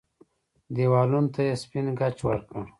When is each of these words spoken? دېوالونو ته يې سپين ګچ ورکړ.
دېوالونو 0.75 1.29
ته 1.33 1.41
يې 1.47 1.53
سپين 1.63 1.85
ګچ 1.99 2.17
ورکړ. 2.27 2.63